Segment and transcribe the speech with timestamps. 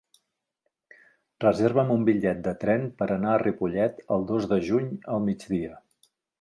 [1.45, 5.81] Reserva'm un bitllet de tren per anar a Ripollet el dos de juny al migdia.